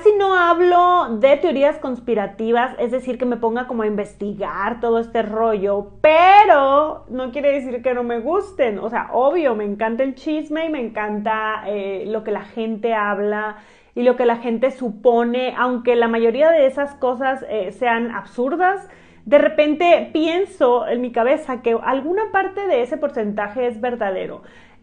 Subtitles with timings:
[0.00, 4.98] Casi no hablo de teorías conspirativas, es decir, que me ponga como a investigar todo
[4.98, 8.78] este rollo, pero no quiere decir que no me gusten.
[8.78, 12.94] O sea, obvio, me encanta el chisme y me encanta eh, lo que la gente
[12.94, 13.58] habla
[13.94, 18.88] y lo que la gente supone, aunque la mayoría de esas cosas eh, sean absurdas.
[19.26, 24.40] De repente pienso en mi cabeza que alguna parte de ese porcentaje es verdadero.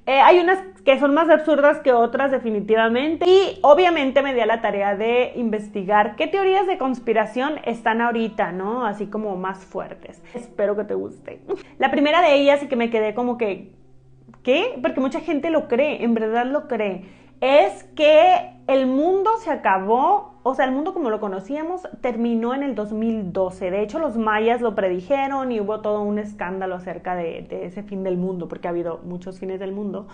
[0.07, 4.45] Eh, hay unas que son más absurdas que otras definitivamente y obviamente me di a
[4.45, 8.85] la tarea de investigar qué teorías de conspiración están ahorita, ¿no?
[8.85, 10.23] Así como más fuertes.
[10.33, 11.41] Espero que te guste.
[11.77, 13.73] La primera de ellas y que me quedé como que,
[14.43, 14.79] ¿qué?
[14.81, 17.03] Porque mucha gente lo cree, en verdad lo cree.
[17.41, 22.63] Es que el mundo se acabó o sea, el mundo como lo conocíamos terminó en
[22.63, 23.69] el 2012.
[23.69, 28.03] De hecho, los mayas lo predijeron y hubo todo un escándalo acerca de, ese fin
[28.03, 30.07] del mundo, porque ha habido muchos fines del mundo.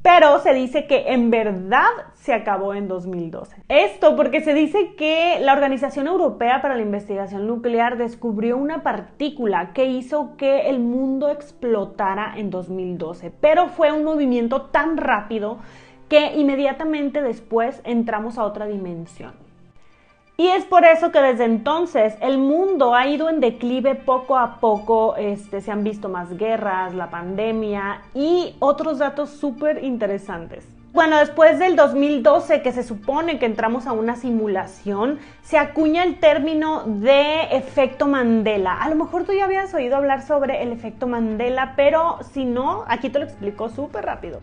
[0.00, 3.64] Pero se dice que en verdad se acabó en 2012.
[3.68, 9.74] Esto porque se dice que la Organización Europea para la Investigación Nuclear descubrió una partícula
[9.74, 13.32] que hizo que el mundo explotara en 2012.
[13.38, 15.58] Pero fue un movimiento tan rápido
[16.08, 19.43] que inmediatamente después entramos a otra dimensión.
[20.36, 24.58] Y es por eso que desde entonces el mundo ha ido en declive poco a
[24.58, 30.66] poco, este, se han visto más guerras, la pandemia y otros datos súper interesantes.
[30.92, 36.18] Bueno, después del 2012, que se supone que entramos a una simulación, se acuña el
[36.18, 38.74] término de efecto Mandela.
[38.74, 42.84] A lo mejor tú ya habías oído hablar sobre el efecto Mandela, pero si no,
[42.88, 44.40] aquí te lo explico súper rápido.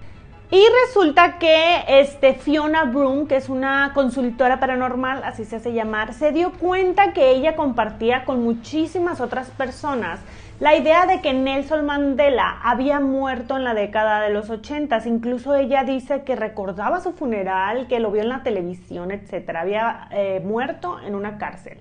[0.51, 6.13] Y resulta que este, Fiona Broom, que es una consultora paranormal, así se hace llamar,
[6.13, 10.19] se dio cuenta que ella compartía con muchísimas otras personas
[10.61, 15.01] la idea de que Nelson Mandela había muerto en la década de los 80.
[15.07, 19.55] Incluso ella dice que recordaba su funeral, que lo vio en la televisión, etc.
[19.55, 21.79] Había eh, muerto en una cárcel.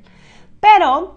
[0.61, 1.17] Pero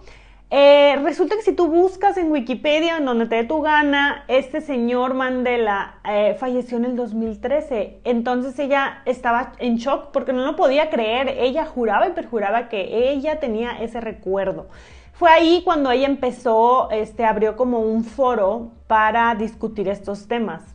[0.56, 4.60] eh, resulta que si tú buscas en Wikipedia, en donde te dé tu gana, este
[4.60, 8.02] señor Mandela eh, falleció en el 2013.
[8.04, 11.26] Entonces ella estaba en shock porque no lo podía creer.
[11.40, 14.68] Ella juraba y perjuraba que ella tenía ese recuerdo.
[15.12, 20.73] Fue ahí cuando ella empezó, este, abrió como un foro para discutir estos temas.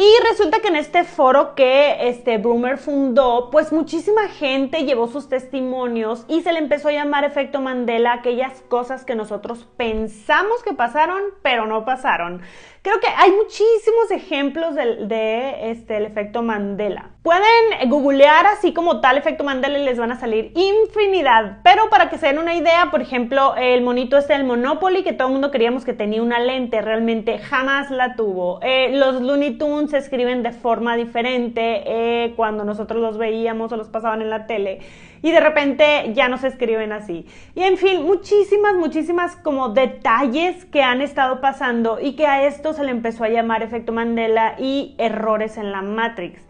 [0.00, 5.28] Y resulta que en este foro que este Broomer fundó, pues muchísima gente llevó sus
[5.28, 10.72] testimonios y se le empezó a llamar efecto Mandela aquellas cosas que nosotros pensamos que
[10.72, 12.40] pasaron, pero no pasaron.
[12.80, 17.10] Creo que hay muchísimos ejemplos de, este, el efecto Mandela.
[17.22, 21.58] Pueden googlear así como tal efecto Mandela y les van a salir infinidad.
[21.62, 25.12] Pero para que se den una idea, por ejemplo, el monito este del Monopoly, que
[25.12, 28.58] todo el mundo queríamos que tenía una lente, realmente jamás la tuvo.
[28.62, 33.76] Eh, los Looney Tunes se escriben de forma diferente eh, cuando nosotros los veíamos o
[33.76, 34.78] los pasaban en la tele
[35.20, 37.26] y de repente ya no se escriben así.
[37.54, 42.72] Y en fin, muchísimas, muchísimas como detalles que han estado pasando y que a esto
[42.72, 46.48] se le empezó a llamar efecto Mandela y errores en la Matrix.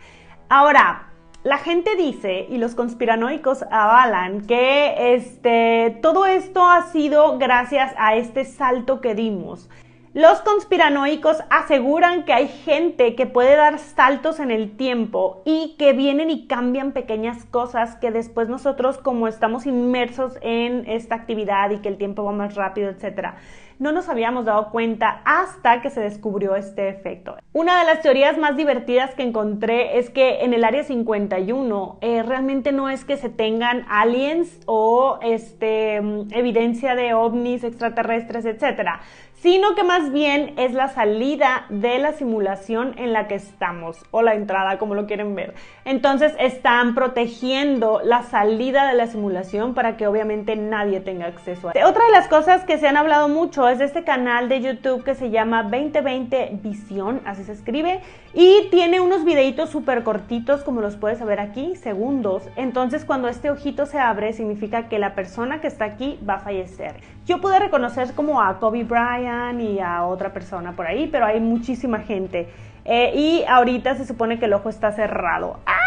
[0.52, 1.12] Ahora,
[1.44, 8.16] la gente dice y los conspiranoicos avalan que este, todo esto ha sido gracias a
[8.16, 9.70] este salto que dimos.
[10.12, 15.92] Los conspiranoicos aseguran que hay gente que puede dar saltos en el tiempo y que
[15.92, 21.78] vienen y cambian pequeñas cosas que después nosotros como estamos inmersos en esta actividad y
[21.78, 23.36] que el tiempo va más rápido, etcétera,
[23.78, 27.36] no nos habíamos dado cuenta hasta que se descubrió este efecto.
[27.54, 32.22] Una de las teorías más divertidas que encontré es que en el área 51 eh,
[32.22, 39.00] realmente no es que se tengan aliens o este, evidencia de ovnis extraterrestres, etcétera,
[39.42, 44.20] sino que más bien es la salida de la simulación en la que estamos o
[44.20, 45.54] la entrada, como lo quieren ver.
[45.86, 51.88] Entonces están protegiendo la salida de la simulación para que obviamente nadie tenga acceso a.
[51.88, 55.04] Otra de las cosas que se han hablado mucho es de este canal de YouTube
[55.04, 58.00] que se llama 2020 Visión, así se escribe,
[58.34, 62.48] y tiene unos videitos súper cortitos como los puedes ver aquí, segundos.
[62.56, 66.40] Entonces cuando este ojito se abre significa que la persona que está aquí va a
[66.40, 66.96] fallecer.
[67.26, 69.29] Yo pude reconocer como a Kobe Bryant
[69.60, 72.48] y a otra persona por ahí, pero hay muchísima gente.
[72.84, 75.60] Eh, y ahorita se supone que el ojo está cerrado.
[75.66, 75.80] ¡Ah!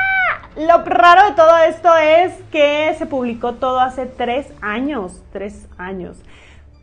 [0.55, 5.23] Lo raro de todo esto es que se publicó todo hace tres años.
[5.31, 6.23] Tres años.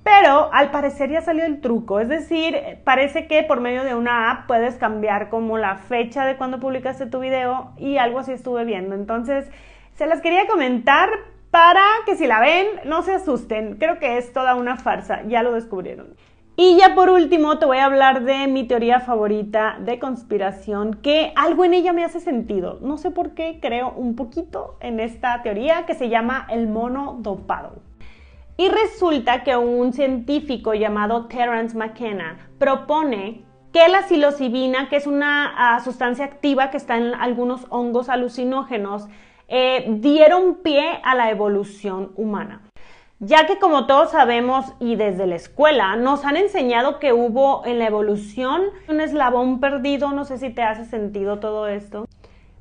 [0.02, 4.30] Pero al parecer ya salió el truco, es decir, parece que por medio de una
[4.30, 8.64] app puedes cambiar como la fecha de cuando publicaste tu video y algo así estuve
[8.64, 8.94] viendo.
[8.94, 9.48] Entonces,
[9.96, 11.10] se las quería comentar
[11.50, 13.76] para que si la ven no se asusten.
[13.76, 16.16] Creo que es toda una farsa, ya lo descubrieron.
[16.62, 21.32] Y ya por último te voy a hablar de mi teoría favorita de conspiración, que
[21.34, 22.76] algo en ella me hace sentido.
[22.82, 27.16] No sé por qué creo un poquito en esta teoría que se llama el mono
[27.20, 27.80] dopado.
[28.58, 33.42] Y resulta que un científico llamado Terence McKenna propone
[33.72, 39.08] que la psilocibina, que es una ah, sustancia activa que está en algunos hongos alucinógenos,
[39.48, 42.69] eh, dieron pie a la evolución humana.
[43.22, 47.78] Ya que como todos sabemos y desde la escuela nos han enseñado que hubo en
[47.78, 52.06] la evolución un eslabón perdido, no sé si te hace sentido todo esto.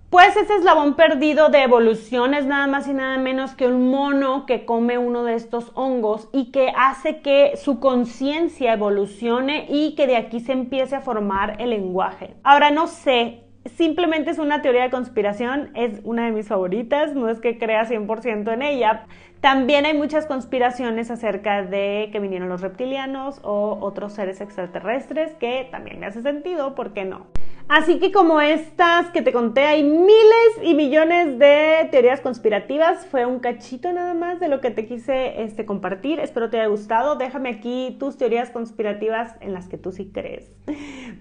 [0.10, 4.46] Pues ese eslabón perdido de evolución es nada más y nada menos que un mono
[4.46, 10.08] que come uno de estos hongos y que hace que su conciencia evolucione y que
[10.08, 12.36] de aquí se empiece a formar el lenguaje.
[12.44, 17.30] Ahora no sé, simplemente es una teoría de conspiración, es una de mis favoritas, no
[17.30, 19.06] es que crea 100% en ella.
[19.42, 25.68] También hay muchas conspiraciones acerca de que vinieron los reptilianos o otros seres extraterrestres, que
[25.72, 27.28] también me hace sentido, ¿por qué no?
[27.70, 33.06] Así que como estas que te conté, hay miles y millones de teorías conspirativas.
[33.06, 36.20] Fue un cachito nada más de lo que te quise este, compartir.
[36.20, 37.16] Espero te haya gustado.
[37.16, 40.52] Déjame aquí tus teorías conspirativas en las que tú sí crees.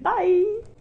[0.00, 0.77] Bye.